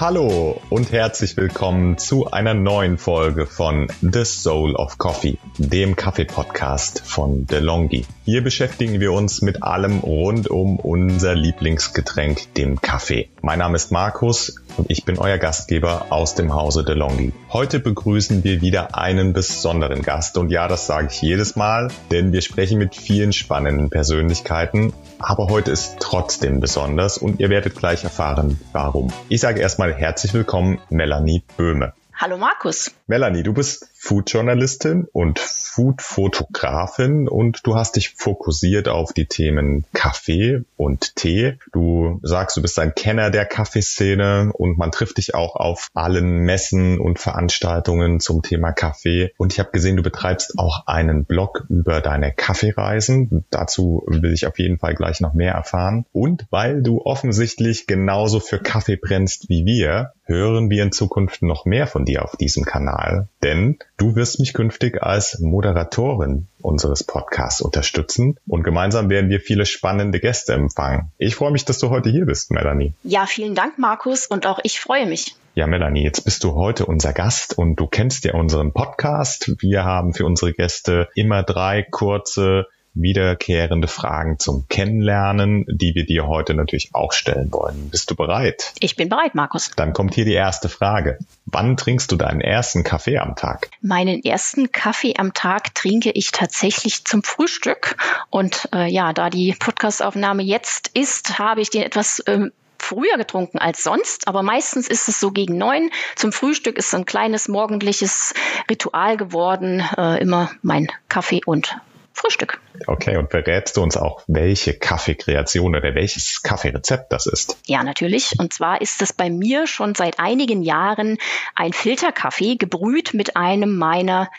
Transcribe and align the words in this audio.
Hallo 0.00 0.60
und 0.70 0.90
herzlich 0.90 1.36
willkommen 1.36 1.98
zu 1.98 2.28
einer 2.28 2.52
neuen 2.52 2.98
Folge 2.98 3.46
von 3.46 3.86
The 4.02 4.24
Soul 4.24 4.74
of 4.74 4.98
Coffee, 4.98 5.38
dem 5.58 5.94
Kaffee-Podcast 5.94 7.02
von 7.04 7.46
DeLonghi. 7.46 8.04
Hier 8.24 8.42
beschäftigen 8.42 8.98
wir 8.98 9.12
uns 9.12 9.40
mit 9.40 9.62
allem 9.62 10.00
rund 10.00 10.50
um 10.50 10.80
unser 10.80 11.36
Lieblingsgetränk, 11.36 12.54
dem 12.54 12.82
Kaffee. 12.82 13.28
Mein 13.40 13.60
Name 13.60 13.76
ist 13.76 13.92
Markus 13.92 14.56
und 14.76 14.90
ich 14.90 15.04
bin 15.04 15.16
euer 15.16 15.38
Gastgeber 15.38 16.06
aus 16.10 16.34
dem 16.34 16.52
Hause 16.52 16.82
DeLonghi. 16.84 17.32
Heute 17.52 17.78
begrüßen 17.78 18.42
wir 18.42 18.62
wieder 18.62 18.96
einen 18.96 19.32
besonderen 19.32 20.02
Gast 20.02 20.36
und 20.38 20.50
ja, 20.50 20.66
das 20.66 20.88
sage 20.88 21.06
ich 21.12 21.22
jedes 21.22 21.54
Mal, 21.54 21.88
denn 22.10 22.32
wir 22.32 22.42
sprechen 22.42 22.78
mit 22.78 22.96
vielen 22.96 23.32
spannenden 23.32 23.90
Persönlichkeiten, 23.90 24.92
aber 25.20 25.46
heute 25.48 25.70
ist 25.70 25.98
trotzdem 26.00 26.58
besonders 26.58 27.16
und 27.16 27.38
ihr 27.38 27.48
werdet 27.48 27.76
gleich 27.76 28.02
erfahren, 28.02 28.58
warum. 28.72 29.12
Ich 29.28 29.40
sage 29.40 29.60
erstmal 29.60 29.83
herzlich 29.92 30.32
willkommen, 30.32 30.80
Melanie 30.88 31.42
Böhme. 31.56 31.92
Hallo 32.14 32.38
Markus. 32.38 32.92
Melanie, 33.06 33.42
du 33.42 33.52
bist 33.52 33.88
Food-Journalistin 34.04 35.06
und 35.12 35.38
Food-Fotografin 35.38 37.26
und 37.26 37.66
du 37.66 37.74
hast 37.74 37.96
dich 37.96 38.10
fokussiert 38.10 38.86
auf 38.86 39.14
die 39.14 39.24
Themen 39.24 39.86
Kaffee 39.94 40.62
und 40.76 41.16
Tee. 41.16 41.58
Du 41.72 42.20
sagst, 42.22 42.58
du 42.58 42.62
bist 42.62 42.78
ein 42.78 42.94
Kenner 42.94 43.30
der 43.30 43.46
Kaffeeszene 43.46 44.52
und 44.52 44.76
man 44.76 44.92
trifft 44.92 45.16
dich 45.16 45.34
auch 45.34 45.56
auf 45.56 45.88
allen 45.94 46.40
Messen 46.40 47.00
und 47.00 47.18
Veranstaltungen 47.18 48.20
zum 48.20 48.42
Thema 48.42 48.72
Kaffee. 48.72 49.32
Und 49.38 49.54
ich 49.54 49.58
habe 49.58 49.70
gesehen, 49.70 49.96
du 49.96 50.02
betreibst 50.02 50.58
auch 50.58 50.86
einen 50.86 51.24
Blog 51.24 51.64
über 51.70 52.02
deine 52.02 52.30
Kaffeereisen. 52.30 53.46
Dazu 53.48 54.04
will 54.06 54.34
ich 54.34 54.46
auf 54.46 54.58
jeden 54.58 54.78
Fall 54.78 54.94
gleich 54.94 55.22
noch 55.22 55.32
mehr 55.32 55.54
erfahren. 55.54 56.04
Und 56.12 56.46
weil 56.50 56.82
du 56.82 57.00
offensichtlich 57.00 57.86
genauso 57.86 58.38
für 58.38 58.58
Kaffee 58.58 58.96
brennst 58.96 59.48
wie 59.48 59.64
wir, 59.64 60.12
hören 60.24 60.70
wir 60.70 60.82
in 60.82 60.92
Zukunft 60.92 61.42
noch 61.42 61.64
mehr 61.64 61.86
von 61.86 62.04
dir 62.04 62.24
auf 62.24 62.36
diesem 62.36 62.64
Kanal. 62.64 63.28
Denn 63.42 63.78
du 63.96 64.16
wirst 64.16 64.40
mich 64.40 64.52
künftig 64.52 65.02
als 65.02 65.38
Moderatorin 65.40 66.48
unseres 66.60 67.04
Podcasts 67.04 67.60
unterstützen 67.60 68.36
und 68.46 68.62
gemeinsam 68.62 69.10
werden 69.10 69.30
wir 69.30 69.40
viele 69.40 69.66
spannende 69.66 70.20
Gäste 70.20 70.54
empfangen. 70.54 71.12
Ich 71.18 71.34
freue 71.34 71.52
mich, 71.52 71.64
dass 71.64 71.78
du 71.78 71.90
heute 71.90 72.10
hier 72.10 72.26
bist, 72.26 72.50
Melanie. 72.50 72.94
Ja, 73.02 73.26
vielen 73.26 73.54
Dank, 73.54 73.78
Markus, 73.78 74.26
und 74.26 74.46
auch 74.46 74.60
ich 74.62 74.80
freue 74.80 75.06
mich. 75.06 75.36
Ja, 75.54 75.68
Melanie, 75.68 76.02
jetzt 76.02 76.24
bist 76.24 76.42
du 76.42 76.54
heute 76.54 76.86
unser 76.86 77.12
Gast 77.12 77.56
und 77.56 77.76
du 77.76 77.86
kennst 77.86 78.24
ja 78.24 78.34
unseren 78.34 78.72
Podcast. 78.72 79.52
Wir 79.60 79.84
haben 79.84 80.12
für 80.12 80.26
unsere 80.26 80.52
Gäste 80.52 81.08
immer 81.14 81.44
drei 81.44 81.86
kurze 81.88 82.66
wiederkehrende 82.94 83.88
Fragen 83.88 84.38
zum 84.38 84.66
Kennenlernen, 84.68 85.66
die 85.68 85.94
wir 85.94 86.06
dir 86.06 86.26
heute 86.26 86.54
natürlich 86.54 86.90
auch 86.92 87.12
stellen 87.12 87.52
wollen. 87.52 87.90
Bist 87.90 88.10
du 88.10 88.14
bereit? 88.14 88.72
Ich 88.80 88.96
bin 88.96 89.08
bereit, 89.08 89.34
Markus. 89.34 89.70
Dann 89.76 89.92
kommt 89.92 90.14
hier 90.14 90.24
die 90.24 90.32
erste 90.32 90.68
Frage. 90.68 91.18
Wann 91.46 91.76
trinkst 91.76 92.10
du 92.12 92.16
deinen 92.16 92.40
ersten 92.40 92.84
Kaffee 92.84 93.18
am 93.18 93.36
Tag? 93.36 93.70
Meinen 93.80 94.22
ersten 94.24 94.72
Kaffee 94.72 95.14
am 95.16 95.34
Tag 95.34 95.74
trinke 95.74 96.10
ich 96.12 96.30
tatsächlich 96.30 97.04
zum 97.04 97.22
Frühstück. 97.22 97.96
Und 98.30 98.68
äh, 98.72 98.90
ja, 98.90 99.12
da 99.12 99.28
die 99.28 99.54
Podcastaufnahme 99.58 100.42
jetzt 100.42 100.88
ist, 100.94 101.38
habe 101.38 101.60
ich 101.60 101.70
den 101.70 101.82
etwas 101.82 102.22
ähm, 102.26 102.52
früher 102.78 103.16
getrunken 103.16 103.58
als 103.58 103.82
sonst, 103.82 104.28
aber 104.28 104.42
meistens 104.42 104.88
ist 104.88 105.08
es 105.08 105.18
so 105.18 105.30
gegen 105.30 105.56
neun. 105.56 105.90
Zum 106.16 106.32
Frühstück 106.32 106.76
ist 106.76 106.90
so 106.90 106.98
ein 106.98 107.06
kleines 107.06 107.48
morgendliches 107.48 108.34
Ritual 108.70 109.16
geworden, 109.16 109.82
äh, 109.96 110.20
immer 110.20 110.50
mein 110.62 110.88
Kaffee 111.08 111.40
und 111.46 111.76
Frühstück. 112.14 112.60
Okay, 112.86 113.16
und 113.16 113.30
verrätst 113.30 113.76
du 113.76 113.82
uns 113.82 113.96
auch, 113.96 114.22
welche 114.28 114.72
Kaffeekreation 114.72 115.74
oder 115.74 115.94
welches 115.94 116.42
Kaffeerezept 116.42 117.12
das 117.12 117.26
ist? 117.26 117.58
Ja, 117.66 117.82
natürlich. 117.82 118.36
Und 118.38 118.52
zwar 118.52 118.80
ist 118.80 119.02
es 119.02 119.12
bei 119.12 119.30
mir 119.30 119.66
schon 119.66 119.96
seit 119.96 120.20
einigen 120.20 120.62
Jahren 120.62 121.18
ein 121.56 121.72
Filterkaffee 121.72 122.54
gebrüht 122.56 123.14
mit 123.14 123.36
einem 123.36 123.76
meiner 123.76 124.30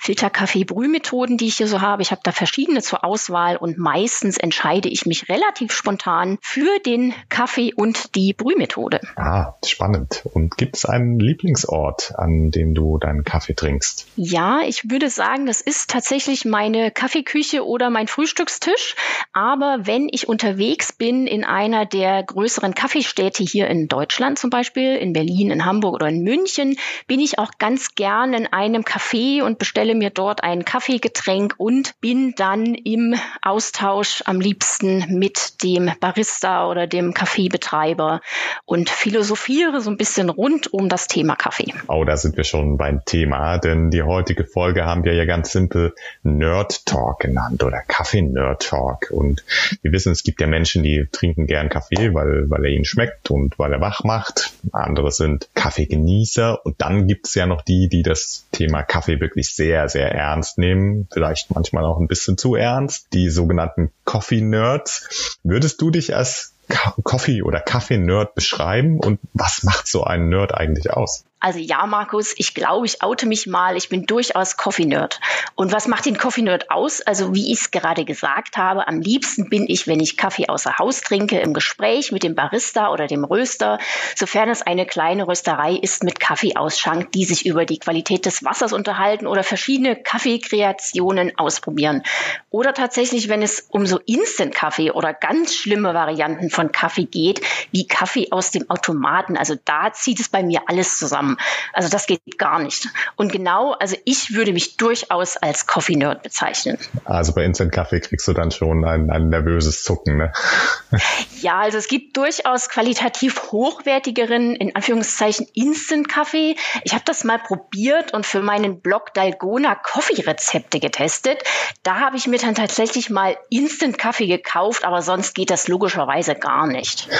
Filterkaffee-Brühmethoden, 0.00 1.36
die 1.36 1.46
ich 1.46 1.56
hier 1.56 1.68
so 1.68 1.80
habe. 1.80 2.02
Ich 2.02 2.10
habe 2.10 2.22
da 2.24 2.32
verschiedene 2.32 2.80
zur 2.80 3.04
Auswahl 3.04 3.56
und 3.56 3.78
meistens 3.78 4.38
entscheide 4.38 4.88
ich 4.88 5.04
mich 5.04 5.28
relativ 5.28 5.72
spontan 5.72 6.38
für 6.40 6.78
den 6.86 7.12
Kaffee 7.28 7.74
und 7.74 8.14
die 8.14 8.32
Brühmethode. 8.32 9.00
Ah, 9.16 9.54
spannend. 9.64 10.22
Und 10.24 10.56
gibt 10.56 10.76
es 10.76 10.86
einen 10.86 11.20
Lieblingsort, 11.20 12.14
an 12.16 12.50
dem 12.50 12.74
du 12.74 12.98
deinen 12.98 13.24
Kaffee 13.24 13.54
trinkst? 13.54 14.06
Ja, 14.16 14.60
ich 14.66 14.90
würde 14.90 15.10
sagen, 15.10 15.44
das 15.44 15.60
ist 15.60 15.90
tatsächlich 15.90 16.46
meine 16.46 16.90
Kaffeeküche 16.90 17.66
oder 17.66 17.90
mein 17.90 18.08
Frühstückstisch. 18.08 18.96
Aber 19.34 19.80
wenn 19.82 20.08
ich 20.10 20.28
unterwegs 20.28 20.92
bin 20.92 21.26
in 21.26 21.44
einer 21.44 21.84
der 21.84 22.22
größeren 22.22 22.74
Kaffeestädte 22.74 23.42
hier 23.42 23.68
in 23.68 23.88
Deutschland 23.88 24.38
zum 24.38 24.48
Beispiel, 24.48 24.96
in 24.96 25.12
Berlin, 25.12 25.50
in 25.50 25.66
Hamburg 25.66 25.94
oder 25.94 26.08
in 26.08 26.22
München, 26.22 26.76
bin 27.06 27.20
ich 27.20 27.38
auch 27.38 27.52
ganz 27.58 27.94
gern 27.94 28.32
in 28.32 28.46
einem 28.46 28.82
Café 28.82 29.42
und 29.42 29.58
bestelle 29.58 29.89
bestelle 29.90 29.94
mir 29.94 30.10
dort 30.10 30.42
ein 30.42 30.64
Kaffeegetränk 30.64 31.54
und 31.58 32.00
bin 32.00 32.34
dann 32.36 32.74
im 32.74 33.14
Austausch 33.42 34.22
am 34.24 34.40
liebsten 34.40 35.18
mit 35.18 35.62
dem 35.62 35.90
Barista 36.00 36.68
oder 36.68 36.86
dem 36.86 37.12
Kaffeebetreiber 37.12 38.20
und 38.66 38.88
philosophiere 38.88 39.80
so 39.80 39.90
ein 39.90 39.96
bisschen 39.96 40.30
rund 40.30 40.72
um 40.72 40.88
das 40.88 41.08
Thema 41.08 41.34
Kaffee. 41.34 41.74
Oh, 41.88 42.04
da 42.04 42.16
sind 42.16 42.36
wir 42.36 42.44
schon 42.44 42.76
beim 42.76 43.04
Thema, 43.04 43.58
denn 43.58 43.90
die 43.90 44.02
heutige 44.02 44.44
Folge 44.44 44.84
haben 44.84 45.04
wir 45.04 45.14
ja 45.14 45.24
ganz 45.24 45.52
simpel 45.52 45.94
Nerd 46.22 46.86
Talk 46.86 47.20
genannt 47.20 47.62
oder 47.62 47.82
Kaffee 47.86 48.22
Nerd 48.22 48.62
Talk. 48.62 49.10
Und 49.10 49.44
wir 49.82 49.92
wissen, 49.92 50.12
es 50.12 50.22
gibt 50.22 50.40
ja 50.40 50.46
Menschen, 50.46 50.82
die 50.82 51.08
trinken 51.10 51.46
gern 51.46 51.68
Kaffee, 51.68 52.14
weil, 52.14 52.48
weil 52.48 52.64
er 52.64 52.70
ihnen 52.70 52.84
schmeckt 52.84 53.30
und 53.30 53.58
weil 53.58 53.72
er 53.72 53.80
wach 53.80 54.04
macht. 54.04 54.52
Andere 54.72 55.10
sind 55.10 55.48
Kaffeegenießer 55.54 56.64
und 56.64 56.80
dann 56.80 57.06
gibt 57.06 57.26
es 57.26 57.34
ja 57.34 57.46
noch 57.46 57.62
die, 57.62 57.88
die 57.88 58.02
das 58.02 58.46
Thema 58.60 58.82
Kaffee 58.82 59.20
wirklich 59.20 59.54
sehr 59.54 59.88
sehr, 59.88 60.12
ernst 60.12 60.58
nehmen, 60.58 61.08
vielleicht 61.10 61.54
manchmal 61.54 61.86
auch 61.86 61.98
ein 61.98 62.08
bisschen 62.08 62.36
zu 62.36 62.56
ernst, 62.56 63.08
die 63.14 63.30
sogenannten 63.30 63.90
Coffee 64.04 64.42
Nerds. 64.42 65.38
Würdest 65.42 65.80
du 65.80 65.90
dich 65.90 66.14
als 66.14 66.54
Coffee- 67.02 67.42
oder 67.42 67.60
Kaffee-Nerd 67.60 68.34
beschreiben 68.34 69.00
und 69.00 69.18
was 69.32 69.62
macht 69.62 69.86
so 69.86 70.04
ein 70.04 70.28
Nerd 70.28 70.54
eigentlich 70.54 70.90
aus? 70.92 71.24
Also 71.42 71.58
ja, 71.58 71.86
Markus, 71.86 72.34
ich 72.36 72.52
glaube, 72.52 72.84
ich 72.84 73.02
oute 73.02 73.24
mich 73.24 73.46
mal. 73.46 73.74
Ich 73.74 73.88
bin 73.88 74.04
durchaus 74.04 74.58
Coffee-Nerd. 74.58 75.20
Und 75.54 75.72
was 75.72 75.88
macht 75.88 76.04
den 76.04 76.18
Coffee-Nerd 76.18 76.70
aus? 76.70 77.00
Also 77.00 77.34
wie 77.34 77.50
ich 77.50 77.60
es 77.60 77.70
gerade 77.70 78.04
gesagt 78.04 78.58
habe, 78.58 78.86
am 78.86 79.00
liebsten 79.00 79.48
bin 79.48 79.64
ich, 79.66 79.86
wenn 79.86 80.00
ich 80.00 80.18
Kaffee 80.18 80.48
außer 80.48 80.78
Haus 80.78 81.00
trinke, 81.00 81.40
im 81.40 81.54
Gespräch 81.54 82.12
mit 82.12 82.24
dem 82.24 82.34
Barista 82.34 82.92
oder 82.92 83.06
dem 83.06 83.24
Röster, 83.24 83.78
sofern 84.14 84.50
es 84.50 84.60
eine 84.60 84.84
kleine 84.84 85.26
Rösterei 85.26 85.76
ist 85.76 86.04
mit 86.04 86.20
Kaffeeausschank, 86.20 87.10
die 87.12 87.24
sich 87.24 87.46
über 87.46 87.64
die 87.64 87.78
Qualität 87.78 88.26
des 88.26 88.44
Wassers 88.44 88.74
unterhalten 88.74 89.26
oder 89.26 89.42
verschiedene 89.42 89.96
Kaffeekreationen 89.96 91.38
ausprobieren. 91.38 92.02
Oder 92.50 92.74
tatsächlich, 92.74 93.30
wenn 93.30 93.40
es 93.40 93.66
um 93.70 93.86
so 93.86 93.98
Instant-Kaffee 94.04 94.90
oder 94.90 95.14
ganz 95.14 95.54
schlimme 95.54 95.94
Varianten 95.94 96.50
von 96.50 96.70
Kaffee 96.70 97.06
geht, 97.06 97.40
wie 97.70 97.86
Kaffee 97.86 98.30
aus 98.30 98.50
dem 98.50 98.68
Automaten. 98.68 99.38
Also 99.38 99.56
da 99.64 99.90
zieht 99.94 100.20
es 100.20 100.28
bei 100.28 100.42
mir 100.42 100.60
alles 100.66 100.98
zusammen 100.98 101.29
haben. 101.30 101.36
Also 101.72 101.88
das 101.88 102.06
geht 102.06 102.38
gar 102.38 102.58
nicht. 102.58 102.88
Und 103.16 103.32
genau, 103.32 103.72
also 103.72 103.96
ich 104.04 104.34
würde 104.34 104.52
mich 104.52 104.76
durchaus 104.76 105.36
als 105.36 105.66
Coffee-Nerd 105.66 106.22
bezeichnen. 106.22 106.78
Also 107.04 107.32
bei 107.32 107.44
Instant 107.44 107.72
Kaffee 107.72 108.00
kriegst 108.00 108.26
du 108.28 108.32
dann 108.32 108.50
schon 108.50 108.84
ein, 108.84 109.10
ein 109.10 109.28
nervöses 109.28 109.82
Zucken, 109.82 110.16
ne? 110.16 110.32
Ja, 111.40 111.60
also 111.60 111.78
es 111.78 111.88
gibt 111.88 112.18
durchaus 112.18 112.68
qualitativ 112.68 113.50
hochwertigeren, 113.50 114.54
in 114.56 114.76
Anführungszeichen, 114.76 115.46
Instant-Kaffee. 115.54 116.56
Ich 116.84 116.92
habe 116.92 117.04
das 117.06 117.24
mal 117.24 117.38
probiert 117.38 118.12
und 118.12 118.26
für 118.26 118.42
meinen 118.42 118.80
Blog 118.80 119.14
Dalgona 119.14 119.74
Coffee-Rezepte 119.74 120.80
getestet. 120.80 121.42
Da 121.82 122.00
habe 122.00 122.18
ich 122.18 122.26
mir 122.26 122.38
dann 122.38 122.54
tatsächlich 122.54 123.08
mal 123.08 123.38
Instant-Kaffee 123.48 124.26
gekauft, 124.26 124.84
aber 124.84 125.00
sonst 125.00 125.34
geht 125.34 125.50
das 125.50 125.66
logischerweise 125.68 126.34
gar 126.34 126.66
nicht. 126.66 127.08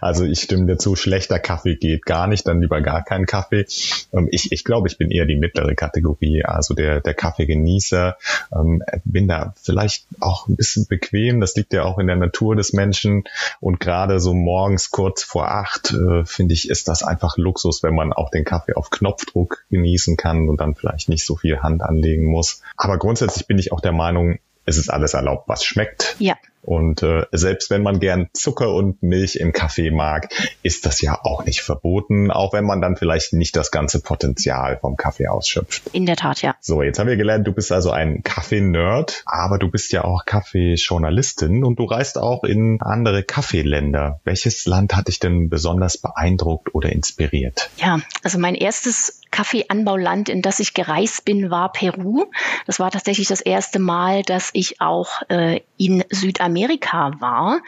Also 0.00 0.24
ich 0.24 0.40
stimme 0.40 0.66
dir 0.66 0.78
zu, 0.78 0.96
schlechter 0.96 1.38
Kaffee 1.38 1.76
geht 1.76 2.06
gar 2.06 2.26
nicht, 2.26 2.46
dann 2.46 2.60
lieber 2.60 2.80
gar 2.80 3.04
keinen 3.10 3.26
Kaffee. 3.26 3.66
Ähm, 4.12 4.28
ich, 4.30 4.52
ich 4.52 4.64
glaube, 4.64 4.88
ich 4.88 4.96
bin 4.96 5.10
eher 5.10 5.26
die 5.26 5.36
mittlere 5.36 5.74
Kategorie, 5.74 6.44
also 6.44 6.74
der, 6.74 7.00
der 7.00 7.14
Kaffeegenießer. 7.14 8.16
Ähm, 8.54 8.82
bin 9.04 9.26
da 9.26 9.52
vielleicht 9.60 10.06
auch 10.20 10.46
ein 10.46 10.56
bisschen 10.56 10.86
bequem. 10.86 11.40
Das 11.40 11.56
liegt 11.56 11.72
ja 11.72 11.82
auch 11.82 11.98
in 11.98 12.06
der 12.06 12.16
Natur 12.16 12.54
des 12.54 12.72
Menschen. 12.72 13.24
Und 13.60 13.80
gerade 13.80 14.20
so 14.20 14.32
morgens 14.32 14.90
kurz 14.90 15.24
vor 15.24 15.50
acht, 15.50 15.92
äh, 15.92 16.24
finde 16.24 16.54
ich, 16.54 16.70
ist 16.70 16.86
das 16.86 17.02
einfach 17.02 17.36
Luxus, 17.36 17.82
wenn 17.82 17.94
man 17.94 18.12
auch 18.12 18.30
den 18.30 18.44
Kaffee 18.44 18.74
auf 18.74 18.90
Knopfdruck 18.90 19.64
genießen 19.70 20.16
kann 20.16 20.48
und 20.48 20.60
dann 20.60 20.76
vielleicht 20.76 21.08
nicht 21.08 21.26
so 21.26 21.34
viel 21.34 21.60
Hand 21.60 21.82
anlegen 21.82 22.26
muss. 22.26 22.62
Aber 22.76 22.96
grundsätzlich 22.96 23.48
bin 23.48 23.58
ich 23.58 23.72
auch 23.72 23.80
der 23.80 23.92
Meinung, 23.92 24.38
es 24.64 24.78
ist 24.78 24.90
alles 24.90 25.14
erlaubt, 25.14 25.48
was 25.48 25.64
schmeckt. 25.64 26.16
Ja. 26.18 26.36
Und 26.62 27.02
äh, 27.02 27.24
selbst 27.32 27.70
wenn 27.70 27.82
man 27.82 28.00
gern 28.00 28.28
Zucker 28.34 28.74
und 28.74 29.02
Milch 29.02 29.36
im 29.36 29.52
Kaffee 29.52 29.90
mag, 29.90 30.28
ist 30.62 30.84
das 30.84 31.00
ja 31.00 31.18
auch 31.22 31.44
nicht 31.44 31.62
verboten, 31.62 32.30
auch 32.30 32.52
wenn 32.52 32.64
man 32.64 32.82
dann 32.82 32.96
vielleicht 32.96 33.32
nicht 33.32 33.56
das 33.56 33.70
ganze 33.70 34.00
Potenzial 34.00 34.78
vom 34.78 34.96
Kaffee 34.96 35.28
ausschöpft. 35.28 35.82
In 35.92 36.04
der 36.04 36.16
Tat, 36.16 36.42
ja. 36.42 36.54
So, 36.60 36.82
jetzt 36.82 36.98
haben 36.98 37.08
wir 37.08 37.16
gelernt, 37.16 37.46
du 37.46 37.52
bist 37.52 37.72
also 37.72 37.90
ein 37.90 38.22
Kaffee-Nerd, 38.22 39.22
aber 39.24 39.58
du 39.58 39.70
bist 39.70 39.92
ja 39.92 40.04
auch 40.04 40.26
Kaffeejournalistin 40.26 41.64
und 41.64 41.78
du 41.78 41.84
reist 41.84 42.18
auch 42.18 42.44
in 42.44 42.78
andere 42.82 43.22
Kaffeeländer. 43.22 44.20
Welches 44.24 44.66
Land 44.66 44.94
hat 44.94 45.08
dich 45.08 45.18
denn 45.18 45.48
besonders 45.48 45.96
beeindruckt 45.96 46.74
oder 46.74 46.92
inspiriert? 46.92 47.70
Ja, 47.78 48.00
also 48.22 48.38
mein 48.38 48.54
erstes 48.54 49.19
Kaffeeanbauland, 49.30 50.28
in 50.28 50.42
das 50.42 50.60
ich 50.60 50.74
gereist 50.74 51.24
bin, 51.24 51.50
war 51.50 51.72
Peru. 51.72 52.26
Das 52.66 52.80
war 52.80 52.90
tatsächlich 52.90 53.28
das 53.28 53.40
erste 53.40 53.78
Mal, 53.78 54.22
dass 54.22 54.50
ich 54.52 54.80
auch 54.80 55.22
äh, 55.28 55.60
in 55.76 56.04
Südamerika 56.10 57.12
war. 57.20 57.60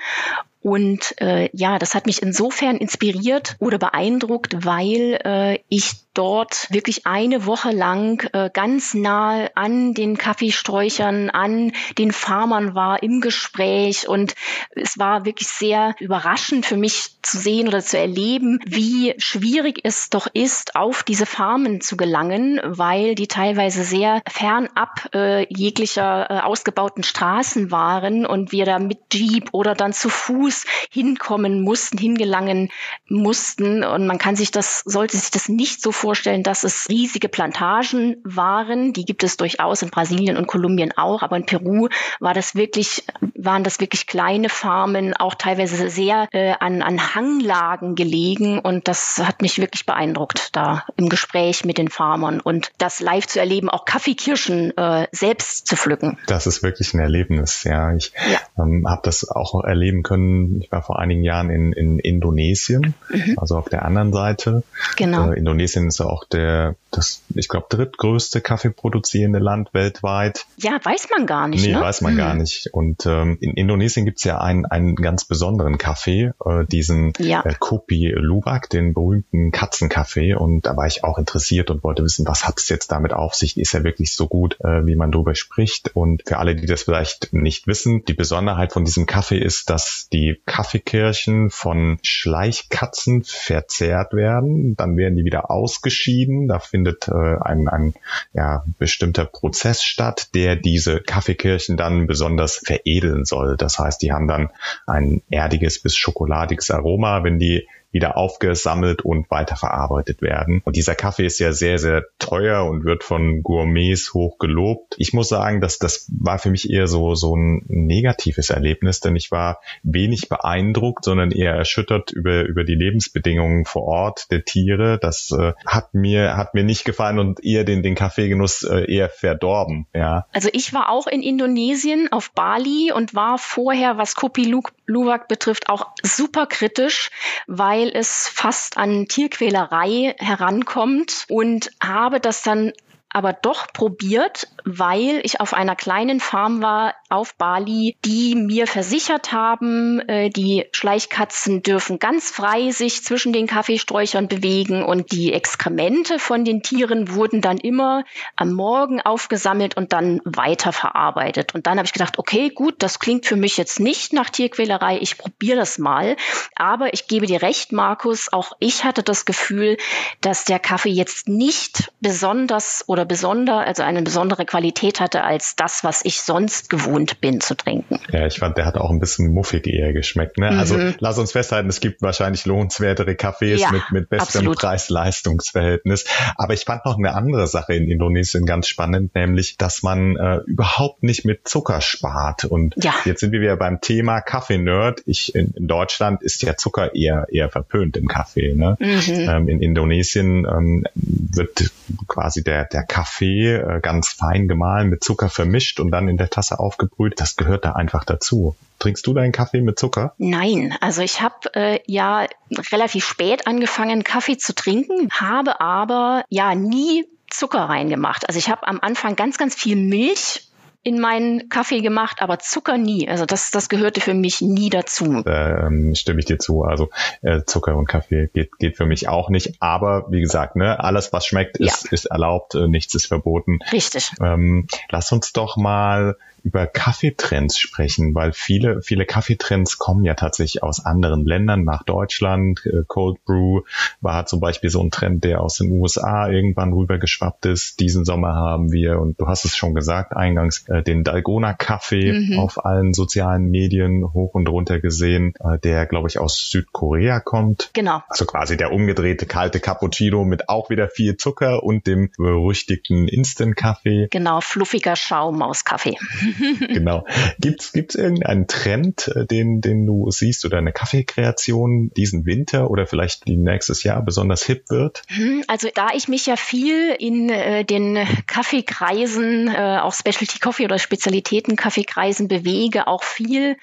Und 0.63 1.21
äh, 1.21 1.51
ja, 1.53 1.79
das 1.79 1.95
hat 1.95 2.07
mich 2.07 2.23
insofern 2.23 2.77
inspiriert 2.77 3.57
oder 3.59 3.79
beeindruckt, 3.79 4.65
weil 4.65 5.19
äh, 5.25 5.59
ich 5.69 5.95
dort 6.15 6.71
wirklich 6.71 7.07
eine 7.07 7.47
Woche 7.47 7.71
lang 7.71 8.29
äh, 8.33 8.51
ganz 8.53 8.95
nah 8.95 9.47
an 9.55 9.95
den 9.95 10.19
Kaffeesträuchern, 10.19 11.31
an 11.31 11.73
den 11.97 12.13
Farmern 12.13 12.75
war 12.75 13.03
im 13.03 13.21
Gespräch. 13.21 14.07
Und 14.07 14.35
es 14.73 14.99
war 14.99 15.25
wirklich 15.25 15.49
sehr 15.49 15.95
überraschend 16.01 16.67
für 16.67 16.77
mich 16.77 17.17
zu 17.23 17.39
sehen 17.39 17.67
oder 17.67 17.81
zu 17.81 17.99
erleben, 17.99 18.61
wie 18.67 19.15
schwierig 19.17 19.81
es 19.85 20.11
doch 20.11 20.27
ist, 20.33 20.77
auf 20.77 21.03
diese 21.03 21.25
Farmen 21.25 21.81
zu 21.81 21.97
gelangen, 21.97 22.61
weil 22.63 23.15
die 23.15 23.29
teilweise 23.29 23.83
sehr 23.83 24.23
fernab 24.29 25.09
äh, 25.15 25.47
jeglicher 25.49 26.31
äh, 26.31 26.41
ausgebauten 26.41 27.05
Straßen 27.05 27.71
waren 27.71 28.27
und 28.27 28.53
wir 28.53 28.67
da 28.67 28.79
mit 28.79 28.99
Jeep 29.15 29.49
oder 29.53 29.75
dann 29.75 29.95
zu 29.95 30.11
Fuß 30.11 30.52
hinkommen 30.91 31.63
mussten, 31.63 31.99
hingelangen 31.99 32.71
mussten 33.09 33.85
und 33.85 34.07
man 34.07 34.19
kann 34.19 34.37
sich 34.37 34.51
das, 34.51 34.81
sollte 34.81 35.17
sich 35.17 35.31
das 35.31 35.49
nicht 35.49 35.83
so 35.83 35.93
vorstellen, 35.93 36.43
dass 36.43 36.65
es 36.65 36.89
riesige 36.89 37.29
Plantagen 37.29 38.17
waren. 38.25 38.93
Die 38.93 39.05
gibt 39.05 39.25
es 39.25 39.37
durchaus 39.37 39.83
in 39.83 39.91
Brasilien 39.91 40.37
und 40.37 40.47
Kolumbien 40.47 40.93
auch, 40.97 41.23
aber 41.23 41.37
in 41.37 41.47
Peru 41.47 41.89
war 42.21 42.35
das 42.35 42.55
wirklich, 42.55 43.05
waren 43.35 43.65
das 43.65 43.81
wirklich 43.81 44.07
kleine 44.07 44.49
Farmen, 44.49 45.15
auch 45.15 45.35
teilweise 45.35 45.91
sehr 45.91 46.29
äh, 46.33 46.55
an, 46.59 46.83
an 46.83 47.15
Hanglagen 47.15 47.95
gelegen 47.95 48.59
und 48.59 48.89
das 48.89 49.23
hat 49.25 49.43
mich 49.43 49.59
wirklich 49.59 49.87
beeindruckt, 49.87 50.51
da 50.57 50.85
im 50.97 51.09
Gespräch 51.09 51.65
mit 51.65 51.79
den 51.79 51.89
Farmern 51.89 52.41
und 52.41 52.73
das 52.79 53.01
live 53.01 53.27
zu 53.27 53.41
erleben, 53.41 53.69
auch 53.69 53.85
Kaffeekirschen 53.85 54.77
äh, 54.77 55.07
selbst 55.13 55.67
zu 55.67 55.77
pflücken. 55.77 56.19
Das 56.27 56.47
ist 56.47 56.63
wirklich 56.63 56.95
ein 56.95 57.01
Erlebnis, 57.01 57.65
ja. 57.65 57.95
Ich 57.95 58.13
ja. 58.31 58.39
ähm, 58.63 58.87
habe 58.89 59.03
das 59.05 59.29
auch 59.29 59.65
erleben 59.65 60.03
können. 60.03 60.42
Ich 60.61 60.71
war 60.73 60.83
vor 60.83 60.99
einigen 60.99 61.23
Jahren 61.23 61.51
in, 61.51 61.73
in 61.73 61.99
Indonesien, 61.99 62.95
mhm. 63.11 63.35
also 63.39 63.57
auf 63.57 63.69
der 63.69 63.85
anderen 63.85 64.13
Seite. 64.13 64.63
Genau. 64.97 65.31
Äh, 65.31 65.39
Indonesien 65.39 65.89
ist 65.89 65.99
ja 65.99 66.07
auch 66.07 66.25
der, 66.25 66.77
das, 66.93 67.23
ich 67.35 67.49
glaube, 67.49 67.67
drittgrößte 67.71 68.41
Kaffeeproduzierende 68.41 69.39
Land 69.39 69.73
weltweit. 69.73 70.47
Ja, 70.57 70.79
weiß 70.83 71.09
man 71.17 71.27
gar 71.27 71.49
nicht. 71.49 71.65
Nee, 71.65 71.73
ne? 71.73 71.81
weiß 71.81 72.03
man 72.03 72.15
mhm. 72.15 72.19
gar 72.19 72.35
nicht. 72.35 72.69
Und 72.73 73.07
ähm, 73.07 73.39
in 73.41 73.55
Indonesien 73.55 74.05
gibt's 74.05 74.25
ja 74.25 74.41
einen, 74.41 74.67
einen 74.67 74.95
ganz 74.97 75.25
besonderen 75.25 75.79
Kaffee, 75.79 76.33
äh, 76.45 76.65
diesen 76.67 77.13
ja. 77.19 77.43
äh, 77.45 77.55
Kopi 77.59 78.13
Luwak, 78.15 78.69
den 78.71 78.95
berühmten 78.95 79.51
Katzenkaffee. 79.51 80.35
Und 80.35 80.67
da 80.67 80.77
war 80.77 80.87
ich 80.87 81.05
auch 81.05 81.19
interessiert 81.19 81.71
und 81.71 81.83
wollte 81.83 82.05
wissen, 82.05 82.27
was 82.27 82.47
hat 82.47 82.59
es 82.59 82.69
jetzt 82.69 82.93
damit 82.93 83.13
auf 83.13 83.35
sich? 83.35 83.59
Ist 83.59 83.75
er 83.75 83.85
wirklich 83.85 84.15
so 84.15 84.29
gut, 84.29 84.59
äh, 84.61 84.85
wie 84.87 84.97
man 84.97 85.11
darüber 85.11 85.35
spricht? 85.35 85.97
Und 85.97 86.23
für 86.27 86.39
alle, 86.39 86.55
die 86.55 86.67
das 86.67 86.83
vielleicht 86.83 87.33
nicht 87.33 87.67
wissen, 87.67 88.05
die 88.05 88.15
Besonderheit 88.15 88.73
von 88.73 88.85
diesem 88.85 89.07
Kaffee 89.07 89.39
ist, 89.39 89.71
dass 89.71 90.09
die 90.13 90.41
Kaffeekirchen 90.47 91.51
von 91.51 91.99
Schleichkatzen 92.03 93.23
verzehrt 93.25 94.13
werden. 94.13 94.77
Dann 94.77 94.97
werden 94.97 95.17
die 95.17 95.25
wieder 95.25 95.51
ausgeschieden. 95.51 96.49
Da 96.49 96.59
findet 96.83 97.09
äh, 97.09 97.37
ein, 97.41 97.69
ein 97.69 97.95
ja, 98.33 98.65
bestimmter 98.79 99.25
Prozess 99.25 99.85
statt, 99.85 100.35
der 100.35 100.57
diese 100.57 101.01
Kaffeekirchen 101.01 101.77
dann 101.77 102.07
besonders 102.07 102.57
veredeln 102.57 103.25
soll. 103.25 103.57
Das 103.57 103.79
heißt, 103.79 104.03
die 104.03 104.13
haben 104.13 104.27
dann 104.27 104.51
ein 104.87 105.23
erdiges 105.31 105.81
bis 105.81 105.97
schokoladiges 105.97 106.71
Aroma, 106.71 107.23
wenn 107.23 107.39
die 107.39 107.69
wieder 107.93 108.17
aufgesammelt 108.17 109.03
und 109.03 109.31
weiterverarbeitet 109.31 110.23
werden. 110.23 110.63
Und 110.65 110.77
dieser 110.77 110.95
Kaffee 110.95 111.27
ist 111.27 111.39
ja 111.39 111.53
sehr, 111.53 111.79
sehr 111.79 112.05
teuer 112.19 112.65
und 112.65 112.85
wird 112.85 113.05
von 113.05 113.43
Gourmets 113.43 114.15
hoch 114.15 114.39
gelobt. 114.39 114.95
Ich 114.99 115.13
muss 115.13 115.29
sagen, 115.29 115.61
dass 115.61 115.79
das 115.79 116.11
war 116.19 116.39
für 116.39 116.51
mich 116.51 116.71
eher 116.71 116.87
so, 116.87 117.15
so 117.15 117.37
ein 117.37 117.65
negatives 117.69 118.51
Erlebnis, 118.51 119.01
denn 119.01 119.17
ich 119.17 119.31
war 119.31 119.61
wenig 119.83 120.29
beeindruckt, 120.29 121.05
sondern 121.05 121.31
eher 121.31 121.55
erschüttert 121.55 122.13
über, 122.13 122.43
über 122.43 122.65
die 122.65 122.75
Lebensbedingungen 122.75 123.65
vor 123.65 123.83
Ort 123.83 124.31
der 124.31 124.45
Tiere. 124.45 124.99
Das 125.01 125.31
äh, 125.31 125.53
hat 125.67 125.95
mir, 125.95 126.37
hat 126.37 126.55
mir 126.55 126.65
nicht 126.65 126.85
gefallen 126.85 127.19
und 127.19 127.45
eher 127.45 127.65
den, 127.65 127.83
den 127.83 127.95
Kaffeegenuss 127.95 128.63
äh, 128.63 128.91
eher 128.91 129.09
verdorben, 129.09 129.87
ja. 129.95 130.27
Also 130.33 130.49
ich 130.53 130.73
war 130.73 130.89
auch 130.91 131.07
in 131.07 131.23
Indonesien 131.23 132.11
auf 132.11 132.33
Bali 132.33 132.93
und 132.95 133.15
war 133.15 133.39
vorher, 133.39 133.99
was 133.99 134.15
Kopi 134.15 134.53
Luwak 134.87 135.29
betrifft, 135.29 135.69
auch 135.69 135.89
super 136.03 136.47
kritisch, 136.47 137.11
weil 137.47 137.82
weil 137.83 137.91
es 137.97 138.29
fast 138.29 138.77
an 138.77 139.09
Tierquälerei 139.09 140.15
herankommt 140.21 141.25
und 141.29 141.73
habe 141.83 142.21
das 142.21 142.43
dann 142.43 142.73
aber 143.13 143.33
doch 143.33 143.67
probiert, 143.73 144.49
weil 144.65 145.21
ich 145.23 145.41
auf 145.41 145.55
einer 145.55 145.77
kleinen 145.77 146.21
Farm 146.21 146.63
war 146.63 146.95
auf 147.11 147.35
Bali, 147.35 147.97
die 148.05 148.35
mir 148.35 148.67
versichert 148.67 149.33
haben, 149.33 150.01
äh, 150.09 150.31
die 150.31 150.65
Schleichkatzen 150.73 151.63
dürfen 151.63 151.99
ganz 151.99 152.31
frei 152.31 152.71
sich 152.71 153.05
zwischen 153.05 153.33
den 153.33 153.47
Kaffeesträuchern 153.47 154.29
bewegen 154.29 154.83
und 154.83 155.13
die 155.13 155.33
Exkremente 155.33 156.19
von 156.19 156.45
den 156.45 156.63
Tieren 156.63 157.15
wurden 157.15 157.43
dann 157.43 157.59
immer 157.59 158.05
am 158.37 158.53
Morgen 158.53 159.01
aufgesammelt 159.01 159.77
und 159.77 159.93
dann 159.93 160.21
weiterverarbeitet. 160.25 161.55
Und 161.55 161.67
dann 161.67 161.77
habe 161.77 161.87
ich 161.87 161.93
gedacht, 161.93 162.19
okay, 162.19 162.49
gut, 162.49 162.83
das 162.83 162.99
klingt 162.99 163.27
für 163.27 163.37
mich 163.37 163.59
jetzt 163.59 163.79
nicht 163.79 164.13
nach 164.15 164.31
Tierquälerei, 164.31 164.99
ich 164.99 165.19
probiere 165.19 165.59
das 165.59 165.79
mal. 165.79 166.17
Aber 166.57 166.95
ich 166.95 167.09
gebe 167.09 167.27
dir 167.27 167.43
recht, 167.43 167.73
Markus, 167.73 168.33
auch 168.33 168.53
ich 168.59 168.85
hatte 168.85 169.03
das 169.03 169.27
Gefühl, 169.27 169.77
dass 170.23 170.45
der 170.45 170.59
Kaffee 170.59 170.91
jetzt 170.91 171.29
nicht 171.29 171.93
besonders 172.01 172.85
oder 172.87 173.02
oder 173.03 173.09
besonder, 173.09 173.67
also 173.67 173.83
eine 173.83 174.03
besondere 174.03 174.45
Qualität 174.45 175.01
hatte 175.01 175.25
als 175.25 175.57
das, 175.57 175.83
was 175.83 176.05
ich 176.05 176.21
sonst 176.21 176.71
gewohnt 176.71 177.21
bin 177.21 177.41
zu 177.41 177.57
trinken. 177.57 177.99
Ja, 178.13 178.27
ich 178.27 178.39
fand, 178.39 178.57
der 178.57 178.65
hat 178.65 178.77
auch 178.77 178.91
ein 178.91 179.01
bisschen 179.01 179.33
muffig 179.35 179.67
eher 179.67 179.93
geschmeckt. 179.93 180.39
Ne? 180.39 180.49
Also 180.49 180.77
mhm. 180.77 180.81
Also 180.83 180.95
lass 181.01 181.19
uns 181.19 181.33
festhalten, 181.33 181.69
es 181.69 181.81
gibt 181.81 182.01
wahrscheinlich 182.03 182.47
lohnenswertere 182.47 183.13
Cafés 183.13 183.57
ja, 183.57 183.73
mit, 183.73 183.83
mit 183.91 184.09
besserem 184.09 184.53
Preis-Leistungs-Verhältnis. 184.53 186.05
Aber 186.37 186.55
ich 186.55 186.65
fand 186.65 186.85
noch 186.85 186.97
eine 186.97 187.15
andere 187.15 187.47
Sache 187.47 187.75
in 187.75 187.91
Indonesien 187.91 188.47
ganz 188.47 188.69
spannend, 188.69 189.15
nämlich, 189.15 189.57
dass 189.57 189.83
man 189.83 190.17
äh, 190.17 190.39
überhaupt 190.47 191.03
nicht 191.03 191.25
mit 191.25 191.49
Zucker 191.49 191.81
spart. 191.81 192.45
Und 192.45 192.75
ja. 192.83 192.95
jetzt 193.05 193.21
sind 193.21 193.33
wir 193.33 193.41
wieder 193.41 193.57
beim 193.57 193.81
Thema 193.81 194.21
Kaffee-Nerd. 194.21 195.03
Ich 195.07 195.35
in, 195.35 195.53
in, 195.57 195.67
Deutschland 195.67 196.23
ist 196.23 196.43
ja 196.43 196.57
Zucker 196.57 196.95
eher 196.95 197.27
eher 197.31 197.51
verpönt 197.51 197.97
im 197.97 198.07
Kaffee. 198.07 198.55
Ne? 198.55 198.77
Mhm. 198.79 199.03
Ähm, 199.09 199.49
in 199.49 199.61
Indonesien 199.61 200.47
ähm, 200.47 200.85
wird 200.95 201.71
quasi 202.07 202.45
der 202.45 202.65
der 202.67 202.85
Kaffee 202.93 203.55
äh, 203.55 203.81
ganz 203.81 204.11
fein 204.11 204.49
gemahlen 204.49 204.91
mit 204.91 205.03
Zucker 205.03 205.31
vermischt 205.31 205.81
und 205.81 205.91
dann 205.91 206.09
in 206.09 206.19
der 206.19 206.29
Tasse 206.29 206.59
aufgebrüht. 206.59 207.19
Das 207.21 207.37
gehört 207.37 207.65
da 207.65 207.73
einfach 207.73 208.05
dazu. 208.05 208.55
Trinkst 208.81 209.07
du 209.07 209.15
deinen 209.15 209.33
Kaffee 209.33 209.63
mit 209.63 209.79
Zucker? 209.79 210.13
Nein, 210.19 210.77
also 210.83 211.01
ich 211.01 211.23
habe 211.23 211.55
äh, 211.55 211.81
ja 211.87 212.27
relativ 212.71 213.07
spät 213.07 213.47
angefangen, 213.47 214.05
Kaffee 214.05 214.37
zu 214.37 214.55
trinken, 214.55 215.09
habe 215.11 215.63
aber 215.63 216.27
ja 216.29 216.55
nie 216.55 217.07
Zucker 217.31 217.61
reingemacht. 217.61 218.29
Also 218.29 218.39
ich 218.39 218.51
habe 218.51 218.69
am 218.69 218.79
Anfang 218.83 219.17
ganz, 219.17 219.39
ganz 219.39 219.55
viel 219.55 219.77
Milch 219.77 220.52
in 220.85 220.99
meinen 220.99 221.49
Kaffee 221.49 221.81
gemacht, 221.81 222.21
aber 222.21 222.41
Zucker 222.41 222.77
nie. 222.77 223.09
Also 223.09 223.25
das, 223.25 223.51
das 223.53 223.69
gehörte 223.69 224.01
für 224.01 224.15
mich 224.15 224.41
nie 224.41 224.69
dazu. 224.69 225.23
Ähm, 225.27 225.95
stimme 225.95 226.19
ich 226.19 226.25
dir 226.25 226.39
zu. 226.39 226.65
Also 226.65 226.91
äh, 227.23 227.43
Zucker 227.45 227.77
und 227.77 227.87
Kaffee 227.87 228.29
geht, 228.33 228.59
geht 228.59 228.77
für 228.77 228.87
mich 228.87 229.09
auch 229.09 229.31
nicht. 229.31 229.55
Aber 229.61 230.11
wie 230.11 230.21
gesagt, 230.21 230.57
ne, 230.57 230.81
alles 230.83 231.13
was 231.13 231.25
schmeckt, 231.25 231.59
ist, 231.59 231.85
ja. 231.85 231.91
ist 231.93 232.07
erlaubt, 232.07 232.57
äh, 232.57 232.67
nichts 232.67 232.95
ist 232.95 233.07
verboten. 233.07 233.61
Richtig. 233.71 234.13
Ähm, 234.21 234.67
lass 234.91 235.13
uns 235.13 235.33
doch 235.33 235.57
mal 235.57 236.17
über 236.45 236.67
Kaffeetrends 236.67 237.59
sprechen, 237.59 238.15
weil 238.15 238.33
viele, 238.33 238.83
viele 238.83 239.07
Kaffeetrends 239.07 239.79
kommen 239.79 240.05
ja 240.05 240.15
tatsächlich 240.15 240.63
aus 240.63 240.85
anderen 240.85 241.25
Ländern 241.25 241.65
nach 241.65 241.83
Deutschland. 241.85 242.65
Äh, 242.67 242.83
Cold 242.87 243.25
Brew 243.25 243.63
war 244.01 244.27
zum 244.27 244.41
Beispiel 244.41 244.71
so 244.71 244.83
ein 244.83 244.91
Trend, 244.91 245.25
der 245.25 245.41
aus 245.41 245.59
den 245.59 245.71
USA 245.73 246.29
irgendwann 246.29 246.73
rübergeschwappt 246.73 247.47
ist. 247.47 247.81
Diesen 247.81 248.05
Sommer 248.05 248.35
haben 248.35 248.73
wir, 248.73 249.01
und 249.01 249.21
du 249.21 249.27
hast 249.27 249.45
es 249.45 249.57
schon 249.57 249.75
gesagt, 249.75 250.17
eingangs 250.17 250.69
äh, 250.69 250.83
den 250.83 251.05
Dalgona 251.05 251.53
Kaffee 251.55 252.13
mhm. 252.13 252.39
auf 252.39 252.65
allen 252.65 252.95
sozialen 252.95 253.51
Medien 253.51 254.13
hoch 254.13 254.35
und 254.35 254.49
runter 254.49 254.81
gesehen, 254.81 255.35
äh, 255.41 255.59
der, 255.59 255.87
glaube 255.87 256.09
ich, 256.09 256.19
aus 256.19 256.51
Südkorea 256.51 257.21
kommt. 257.21 257.71
Genau. 257.73 258.03
Also 258.09 258.25
quasi 258.25 258.57
der 258.57 258.73
umgedrehte 258.73 259.27
kalte 259.27 259.61
Cappuccino 259.61 260.25
mit 260.25 260.49
auch 260.49 260.71
wieder 260.71 260.89
viel 260.89 261.17
Zucker 261.17 261.63
und 261.63 261.87
dem 261.87 262.11
berüchtigten 262.17 263.09
Instant-Kaffee. 263.09 264.09
Genau, 264.11 264.41
fluffiger 264.41 264.97
Schaum 264.97 265.43
aus 265.43 265.65
Kaffee. 265.65 265.97
genau. 266.69 267.07
Gibt's 267.39 267.73
gibt's 267.73 267.95
irgendeinen 267.95 268.47
Trend, 268.47 269.09
äh, 269.15 269.27
den 269.27 269.61
den 269.61 269.87
du 269.87 270.11
siehst 270.11 270.45
oder 270.45 270.59
eine 270.59 270.73
Kaffeekreation 270.73 271.91
diesen 271.97 272.27
Winter 272.27 272.71
oder 272.71 272.87
vielleicht 272.87 273.27
die 273.27 273.37
nächstes 273.37 273.83
Jahr 273.83 274.03
besonders 274.03 274.45
hip 274.45 274.65
wird? 274.69 275.03
Hm, 275.09 275.45
also 275.49 275.69
da 275.75 275.89
ich 275.95 276.09
mich 276.09 276.27
ja 276.27 276.37
viel 276.37 276.95
in 276.99 277.29
äh, 277.31 277.65
den 277.65 277.99
Kaffeekreisen, 278.27 279.49
äh, 279.49 279.79
auch 279.81 279.95
Specialty 279.95 280.39
Coffee 280.39 280.65
oder 280.65 280.79
Spezialitäten 280.79 281.57
Kaffeekreisen 281.57 282.29
bewege, 282.29 282.87
auch 282.87 283.03
viel 283.03 283.57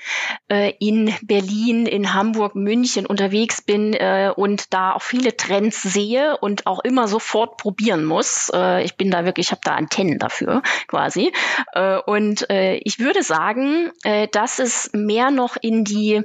äh, 0.50 0.74
in 0.80 1.14
Berlin, 1.22 1.86
in 1.86 2.14
Hamburg, 2.14 2.56
München 2.56 3.06
unterwegs 3.06 3.62
bin 3.62 3.94
äh, 3.94 4.32
und 4.36 4.74
da 4.74 4.94
auch 4.94 5.02
viele 5.02 5.36
Trends 5.38 5.82
sehe 5.82 6.38
und 6.38 6.68
auch 6.68 6.80
immer 6.84 7.08
sofort 7.08 7.58
probieren 7.58 8.06
muss. 8.06 8.52
Äh, 8.54 8.84
ich 8.84 8.96
bin 8.96 9.12
da 9.12 9.26
wirklich, 9.26 9.48
ich 9.48 9.52
habe 9.52 9.62
da 9.64 9.76
Antennen 9.76 10.20
dafür 10.20 10.62
quasi. 10.88 11.32
Äh, 11.74 11.98
und 11.98 12.50
äh, 12.60 12.82
ich 12.84 13.00
würde 13.00 13.24
sagen, 13.24 13.92
äh, 14.04 14.28
dass 14.28 14.60
es 14.60 14.92
mehr 14.94 15.32
noch 15.32 15.56
in 15.60 15.84
die 15.84 16.22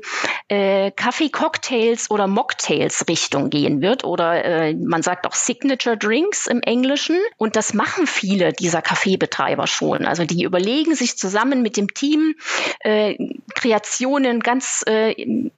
äh, 0.48 0.90
Kaffee-Cocktails 0.90 2.10
oder 2.10 2.26
Mocktails-Richtung 2.26 3.50
gehen 3.50 3.80
wird. 3.80 4.04
Oder 4.04 4.44
äh, 4.44 4.74
man 4.74 5.02
sagt 5.02 5.26
auch 5.26 5.34
Signature 5.34 5.96
Drinks 5.96 6.46
im 6.46 6.60
Englischen. 6.60 7.16
Und 7.36 7.56
das 7.56 7.74
machen 7.74 8.06
viele 8.06 8.52
dieser 8.52 8.82
Kaffeebetreiber 8.82 9.66
schon. 9.66 10.06
Also 10.06 10.24
die 10.24 10.42
überlegen 10.42 10.94
sich 10.94 11.16
zusammen 11.16 11.62
mit 11.62 11.76
dem 11.76 11.94
Team 11.94 12.34
äh, 12.80 13.16
Kreationen, 13.54 14.40
ganz 14.40 14.84
äh, 14.86 15.12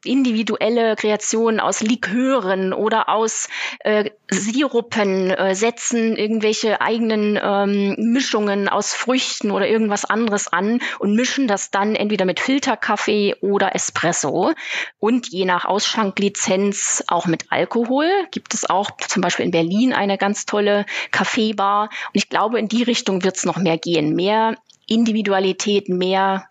individuelle 0.04 0.96
Kreationen 0.96 1.60
aus 1.60 1.80
Likören 1.80 2.72
oder 2.72 3.08
aus 3.08 3.48
äh, 3.80 4.10
Sirupen, 4.30 5.30
äh, 5.30 5.54
setzen 5.54 6.16
irgendwelche 6.16 6.80
eigenen 6.80 7.38
ähm, 7.42 7.96
Mischungen 7.98 8.68
aus 8.68 8.94
Früchten 8.94 9.50
oder 9.50 9.66
irgendwas 9.66 10.04
anderes 10.04 10.48
an 10.48 10.65
und 10.98 11.14
mischen 11.14 11.48
das 11.48 11.70
dann 11.70 11.94
entweder 11.94 12.24
mit 12.24 12.40
Filterkaffee 12.40 13.34
oder 13.40 13.74
Espresso 13.74 14.52
und 14.98 15.28
je 15.28 15.44
nach 15.44 15.64
Ausschanklizenz 15.64 17.04
auch 17.08 17.26
mit 17.26 17.46
Alkohol. 17.50 18.08
Gibt 18.30 18.54
es 18.54 18.68
auch 18.68 18.90
zum 18.96 19.22
Beispiel 19.22 19.44
in 19.44 19.50
Berlin 19.50 19.92
eine 19.92 20.18
ganz 20.18 20.46
tolle 20.46 20.86
Kaffeebar. 21.10 21.84
Und 21.84 22.14
ich 22.14 22.28
glaube, 22.28 22.58
in 22.58 22.68
die 22.68 22.82
Richtung 22.82 23.24
wird 23.24 23.36
es 23.36 23.44
noch 23.44 23.56
mehr 23.56 23.78
gehen. 23.78 24.14
Mehr 24.14 24.56
Individualität, 24.86 25.88
mehr 25.88 26.48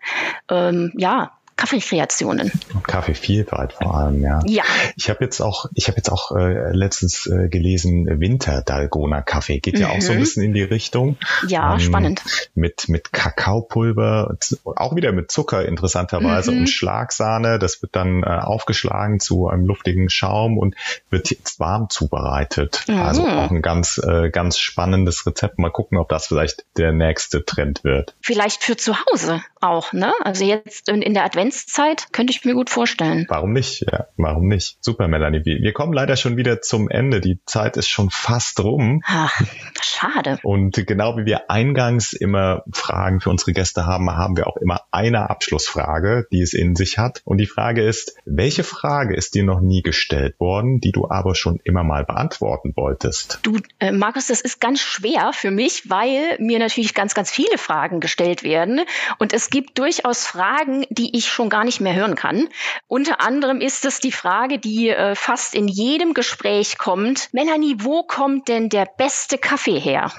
ähm, 0.50 0.92
ja, 0.96 1.32
Kaffeekreationen. 1.56 2.52
Kaffeevielfalt 2.82 3.72
vor 3.72 3.94
allem, 3.94 4.22
ja. 4.22 4.40
Ja. 4.46 4.64
Ich 4.96 5.08
habe 5.08 5.24
jetzt 5.24 5.40
auch, 5.40 5.66
ich 5.74 5.88
habe 5.88 5.96
jetzt 5.96 6.10
auch 6.10 6.36
äh, 6.36 6.72
letztens 6.72 7.26
äh, 7.26 7.48
gelesen, 7.48 8.20
Winter 8.20 8.62
Dalgona 8.62 9.22
Kaffee 9.22 9.58
geht 9.60 9.74
mhm. 9.74 9.80
ja 9.80 9.88
auch 9.88 10.00
so 10.00 10.12
ein 10.12 10.18
mhm. 10.18 10.20
bisschen 10.20 10.42
in 10.42 10.52
die 10.52 10.62
Richtung. 10.62 11.16
Ja, 11.48 11.74
ähm, 11.74 11.80
spannend. 11.80 12.22
Mit 12.54 12.88
mit 12.88 13.12
Kakaopulver, 13.12 14.36
auch 14.64 14.96
wieder 14.96 15.12
mit 15.12 15.30
Zucker 15.30 15.64
interessanterweise 15.64 16.52
mhm. 16.52 16.60
und 16.60 16.66
Schlagsahne. 16.68 17.58
Das 17.58 17.80
wird 17.80 17.96
dann 17.96 18.22
äh, 18.22 18.26
aufgeschlagen 18.26 19.18
zu 19.18 19.48
einem 19.48 19.64
luftigen 19.64 20.10
Schaum 20.10 20.58
und 20.58 20.74
wird 21.08 21.30
jetzt 21.30 21.58
warm 21.58 21.88
zubereitet. 21.88 22.84
Mhm. 22.86 23.00
Also 23.00 23.26
auch 23.26 23.50
ein 23.50 23.62
ganz 23.62 23.98
äh, 23.98 24.28
ganz 24.30 24.58
spannendes 24.58 25.26
Rezept. 25.26 25.58
Mal 25.58 25.70
gucken, 25.70 25.96
ob 25.96 26.10
das 26.10 26.26
vielleicht 26.26 26.66
der 26.76 26.92
nächste 26.92 27.44
Trend 27.44 27.82
wird. 27.82 28.14
Vielleicht 28.20 28.62
für 28.62 28.76
zu 28.76 28.94
Hause 28.94 29.42
auch, 29.60 29.92
ne? 29.92 30.12
Also 30.22 30.44
jetzt 30.44 30.88
in, 30.88 31.02
in 31.02 31.14
der 31.14 31.24
Advent 31.24 31.45
Adventszeit 31.46 32.08
könnte 32.12 32.32
ich 32.32 32.44
mir 32.44 32.54
gut 32.54 32.70
vorstellen. 32.70 33.24
Warum 33.28 33.52
nicht? 33.52 33.86
Ja, 33.88 34.08
warum 34.16 34.48
nicht? 34.48 34.78
Super, 34.80 35.06
Melanie. 35.06 35.44
Wir 35.44 35.72
kommen 35.72 35.92
leider 35.92 36.16
schon 36.16 36.36
wieder 36.36 36.60
zum 36.60 36.88
Ende. 36.88 37.20
Die 37.20 37.38
Zeit 37.46 37.76
ist 37.76 37.88
schon 37.88 38.10
fast 38.10 38.58
rum. 38.64 39.00
Ach, 39.06 39.40
schade. 39.80 40.40
Und 40.42 40.84
genau 40.88 41.16
wie 41.16 41.24
wir 41.24 41.48
eingangs 41.48 42.12
immer 42.12 42.64
Fragen 42.72 43.20
für 43.20 43.30
unsere 43.30 43.52
Gäste 43.52 43.86
haben, 43.86 44.10
haben 44.10 44.36
wir 44.36 44.48
auch 44.48 44.56
immer 44.56 44.80
eine 44.90 45.30
Abschlussfrage, 45.30 46.26
die 46.32 46.40
es 46.40 46.52
in 46.52 46.74
sich 46.74 46.98
hat. 46.98 47.22
Und 47.24 47.38
die 47.38 47.46
Frage 47.46 47.84
ist, 47.84 48.16
welche 48.24 48.64
Frage 48.64 49.14
ist 49.14 49.36
dir 49.36 49.44
noch 49.44 49.60
nie 49.60 49.82
gestellt 49.82 50.40
worden, 50.40 50.80
die 50.80 50.90
du 50.90 51.08
aber 51.08 51.36
schon 51.36 51.60
immer 51.62 51.84
mal 51.84 52.04
beantworten 52.04 52.72
wolltest? 52.74 53.38
Du, 53.44 53.60
äh, 53.78 53.92
Markus, 53.92 54.26
das 54.26 54.40
ist 54.40 54.60
ganz 54.60 54.80
schwer 54.80 55.30
für 55.32 55.52
mich, 55.52 55.88
weil 55.88 56.36
mir 56.40 56.58
natürlich 56.58 56.92
ganz, 56.92 57.14
ganz 57.14 57.30
viele 57.30 57.56
Fragen 57.56 58.00
gestellt 58.00 58.42
werden. 58.42 58.80
Und 59.18 59.32
es 59.32 59.48
gibt 59.48 59.78
durchaus 59.78 60.26
Fragen, 60.26 60.86
die 60.90 61.16
ich 61.16 61.35
schon 61.36 61.50
gar 61.50 61.64
nicht 61.64 61.80
mehr 61.80 61.94
hören 61.94 62.16
kann. 62.16 62.48
Unter 62.88 63.20
anderem 63.20 63.60
ist 63.60 63.84
es 63.84 64.00
die 64.00 64.12
Frage, 64.12 64.58
die 64.58 64.88
äh, 64.88 65.14
fast 65.14 65.54
in 65.54 65.68
jedem 65.68 66.14
Gespräch 66.14 66.78
kommt. 66.78 67.28
Melanie, 67.32 67.76
wo 67.78 68.02
kommt 68.02 68.48
denn 68.48 68.68
der 68.68 68.86
beste 68.86 69.38
Kaffee 69.38 69.78
her? 69.78 70.10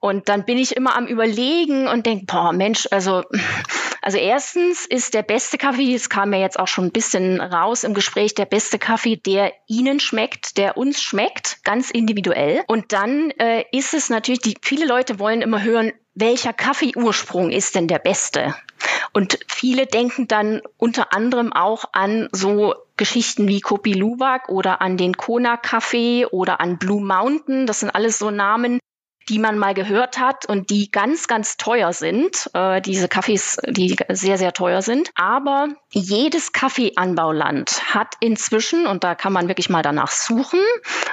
Und 0.00 0.28
dann 0.28 0.44
bin 0.44 0.56
ich 0.56 0.76
immer 0.76 0.96
am 0.96 1.06
Überlegen 1.06 1.86
und 1.86 2.06
denke, 2.06 2.24
boah, 2.26 2.52
Mensch, 2.52 2.88
also, 2.90 3.22
also 4.00 4.16
erstens 4.16 4.86
ist 4.86 5.12
der 5.12 5.22
beste 5.22 5.58
Kaffee, 5.58 5.94
es 5.94 6.08
kam 6.08 6.32
ja 6.32 6.40
jetzt 6.40 6.58
auch 6.58 6.68
schon 6.68 6.86
ein 6.86 6.92
bisschen 6.92 7.40
raus 7.40 7.84
im 7.84 7.92
Gespräch, 7.92 8.34
der 8.34 8.46
beste 8.46 8.78
Kaffee, 8.78 9.16
der 9.16 9.52
Ihnen 9.66 10.00
schmeckt, 10.00 10.56
der 10.56 10.78
uns 10.78 11.02
schmeckt, 11.02 11.62
ganz 11.64 11.90
individuell. 11.90 12.62
Und 12.66 12.92
dann 12.92 13.30
äh, 13.32 13.64
ist 13.72 13.92
es 13.92 14.08
natürlich, 14.08 14.40
die, 14.40 14.56
viele 14.62 14.86
Leute 14.86 15.18
wollen 15.18 15.42
immer 15.42 15.62
hören, 15.62 15.92
welcher 16.14 16.52
Kaffeeursprung 16.52 17.50
ist 17.50 17.74
denn 17.74 17.88
der 17.88 17.98
beste? 17.98 18.54
Und 19.12 19.38
viele 19.48 19.86
denken 19.86 20.28
dann 20.28 20.62
unter 20.76 21.12
anderem 21.12 21.52
auch 21.52 21.84
an 21.92 22.28
so 22.32 22.74
Geschichten 22.96 23.48
wie 23.48 23.60
Kopi 23.60 23.92
Luwak 23.92 24.48
oder 24.48 24.80
an 24.80 24.96
den 24.96 25.16
Kona 25.16 25.56
Kaffee 25.56 26.26
oder 26.26 26.60
an 26.60 26.78
Blue 26.78 27.02
Mountain. 27.02 27.66
Das 27.66 27.80
sind 27.80 27.90
alles 27.90 28.18
so 28.18 28.30
Namen, 28.30 28.78
die 29.30 29.38
man 29.38 29.58
mal 29.58 29.74
gehört 29.74 30.18
hat 30.18 30.44
und 30.44 30.70
die 30.70 30.90
ganz, 30.90 31.28
ganz 31.28 31.56
teuer 31.56 31.92
sind. 31.92 32.50
Äh, 32.52 32.80
diese 32.82 33.08
Kaffees, 33.08 33.58
die 33.66 33.96
sehr, 34.08 34.36
sehr 34.38 34.52
teuer 34.52 34.82
sind. 34.82 35.10
Aber 35.14 35.68
jedes 35.90 36.52
Kaffeeanbauland 36.52 37.94
hat 37.94 38.14
inzwischen, 38.20 38.86
und 38.86 39.04
da 39.04 39.14
kann 39.14 39.32
man 39.32 39.46
wirklich 39.46 39.70
mal 39.70 39.82
danach 39.82 40.10
suchen 40.10 40.60